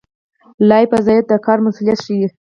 [0.69, 2.27] لایحه وظایف د کار مسوولیت ښيي